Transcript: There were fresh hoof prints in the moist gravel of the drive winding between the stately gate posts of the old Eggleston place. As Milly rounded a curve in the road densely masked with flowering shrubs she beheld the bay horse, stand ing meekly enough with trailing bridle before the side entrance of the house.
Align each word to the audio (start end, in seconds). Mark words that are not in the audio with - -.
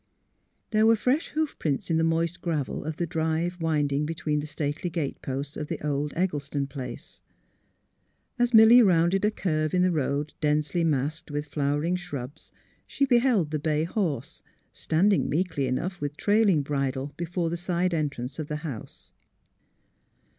There 0.71 0.87
were 0.87 0.95
fresh 0.95 1.27
hoof 1.29 1.59
prints 1.59 1.91
in 1.91 1.97
the 1.97 2.03
moist 2.03 2.41
gravel 2.41 2.85
of 2.85 2.97
the 2.97 3.05
drive 3.05 3.61
winding 3.61 4.07
between 4.07 4.39
the 4.39 4.47
stately 4.47 4.89
gate 4.89 5.21
posts 5.21 5.55
of 5.55 5.67
the 5.67 5.79
old 5.85 6.11
Eggleston 6.15 6.65
place. 6.65 7.21
As 8.39 8.51
Milly 8.51 8.81
rounded 8.81 9.23
a 9.23 9.29
curve 9.29 9.75
in 9.75 9.83
the 9.83 9.91
road 9.91 10.33
densely 10.41 10.83
masked 10.83 11.29
with 11.29 11.45
flowering 11.49 11.97
shrubs 11.97 12.51
she 12.87 13.05
beheld 13.05 13.51
the 13.51 13.59
bay 13.59 13.83
horse, 13.83 14.41
stand 14.73 15.13
ing 15.13 15.29
meekly 15.29 15.67
enough 15.67 16.01
with 16.01 16.17
trailing 16.17 16.63
bridle 16.63 17.13
before 17.15 17.51
the 17.51 17.55
side 17.55 17.93
entrance 17.93 18.39
of 18.39 18.47
the 18.47 18.55
house. 18.65 19.13